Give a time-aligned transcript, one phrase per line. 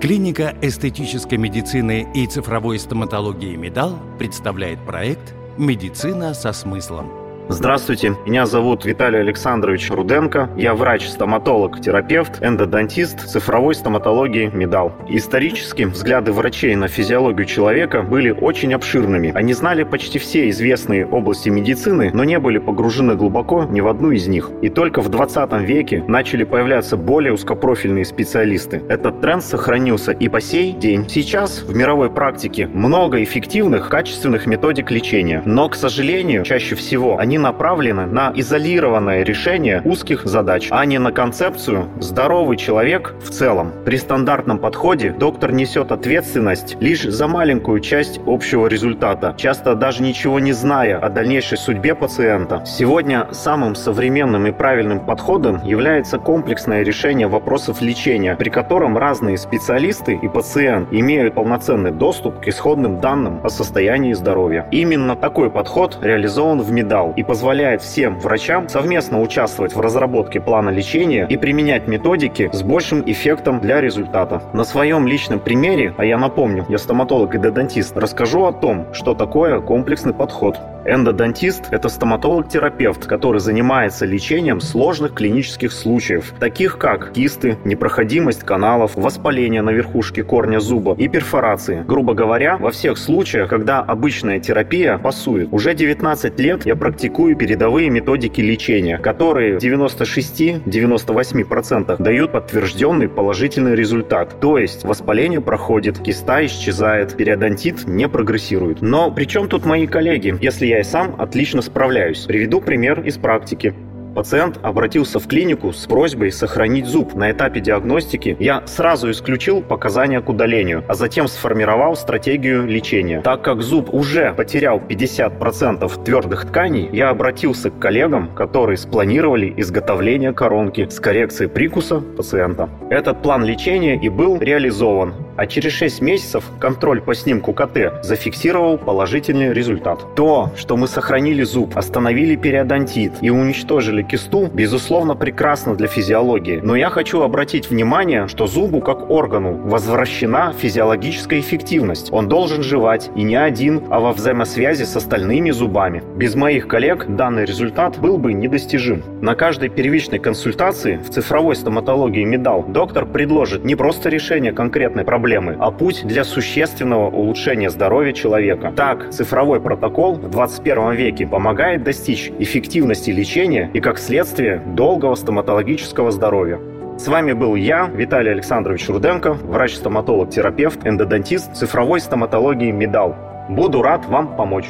[0.00, 7.17] Клиника эстетической медицины и цифровой стоматологии «Медал» представляет проект «Медицина со смыслом».
[7.50, 10.50] Здравствуйте, меня зовут Виталий Александрович Руденко.
[10.54, 14.92] Я врач-стоматолог, терапевт, эндодонтист цифровой стоматологии МИДАЛ.
[15.08, 19.32] Исторически взгляды врачей на физиологию человека были очень обширными.
[19.34, 24.10] Они знали почти все известные области медицины, но не были погружены глубоко ни в одну
[24.10, 24.50] из них.
[24.60, 28.82] И только в 20 веке начали появляться более узкопрофильные специалисты.
[28.90, 31.08] Этот тренд сохранился и по сей день.
[31.08, 35.42] Сейчас в мировой практике много эффективных, качественных методик лечения.
[35.46, 41.12] Но, к сожалению, чаще всего они направлены на изолированное решение узких задач, а не на
[41.12, 43.72] концепцию «здоровый человек в целом».
[43.84, 50.40] При стандартном подходе доктор несет ответственность лишь за маленькую часть общего результата, часто даже ничего
[50.40, 52.62] не зная о дальнейшей судьбе пациента.
[52.66, 60.18] Сегодня самым современным и правильным подходом является комплексное решение вопросов лечения, при котором разные специалисты
[60.20, 64.66] и пациент имеют полноценный доступ к исходным данным о состоянии здоровья.
[64.70, 70.70] Именно такой подход реализован в МИДАЛ и позволяет всем врачам совместно участвовать в разработке плана
[70.70, 74.42] лечения и применять методики с большим эффектом для результата.
[74.54, 79.14] На своем личном примере, а я напомню, я стоматолог и додонтист, расскажу о том, что
[79.14, 80.58] такое комплексный подход.
[80.88, 89.60] Эндодонтист– это стоматолог-терапевт, который занимается лечением сложных клинических случаев, таких как кисты, непроходимость каналов, воспаление
[89.60, 91.84] на верхушке корня зуба и перфорации.
[91.86, 95.48] Грубо говоря, во всех случаях, когда обычная терапия пасует.
[95.52, 104.38] Уже 19 лет я практикую передовые методики лечения, которые в 96-98% дают подтвержденный положительный результат.
[104.40, 108.82] То есть воспаление проходит, киста исчезает, периодонтит не прогрессирует.
[108.82, 112.26] Но при чем тут мои коллеги, если я и сам отлично справляюсь.
[112.26, 113.74] Приведу пример из практики.
[114.18, 117.14] Пациент обратился в клинику с просьбой сохранить зуб.
[117.14, 123.20] На этапе диагностики я сразу исключил показания к удалению, а затем сформировал стратегию лечения.
[123.20, 130.32] Так как зуб уже потерял 50% твердых тканей, я обратился к коллегам, которые спланировали изготовление
[130.32, 132.68] коронки с коррекцией прикуса пациента.
[132.90, 138.76] Этот план лечения и был реализован а через 6 месяцев контроль по снимку КТ зафиксировал
[138.76, 140.16] положительный результат.
[140.16, 146.60] То, что мы сохранили зуб, остановили периодонтит и уничтожили кисту, безусловно, прекрасно для физиологии.
[146.60, 152.12] Но я хочу обратить внимание, что зубу как органу возвращена физиологическая эффективность.
[152.12, 156.02] Он должен жевать и не один, а во взаимосвязи с остальными зубами.
[156.16, 159.04] Без моих коллег данный результат был бы недостижим.
[159.22, 165.27] На каждой первичной консультации в цифровой стоматологии Медал доктор предложит не просто решение конкретной проблемы,
[165.28, 168.72] проблемы, а путь для существенного улучшения здоровья человека.
[168.74, 176.10] Так, цифровой протокол в 21 веке помогает достичь эффективности лечения и, как следствие, долгого стоматологического
[176.12, 176.58] здоровья.
[176.98, 183.14] С вами был я, Виталий Александрович Руденко, врач-стоматолог-терапевт, эндодонтист цифровой стоматологии «Медал».
[183.50, 184.66] Буду рад вам помочь.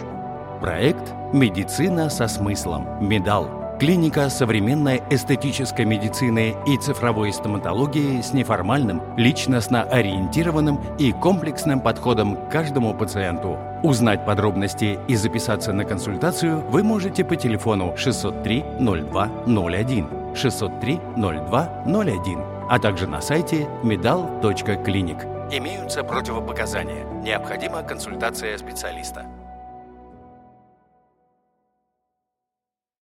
[0.61, 2.85] Проект «Медицина со смыслом.
[3.01, 12.35] Медал» Клиника современной эстетической медицины и цифровой стоматологии с неформальным, личностно ориентированным и комплексным подходом
[12.35, 13.57] к каждому пациенту.
[13.85, 21.83] Узнать подробности и записаться на консультацию вы можете по телефону 603 02 01 603 02
[21.87, 25.55] 01, а также на сайте medal.clinic.
[25.57, 27.05] Имеются противопоказания.
[27.23, 29.25] Необходима консультация специалиста.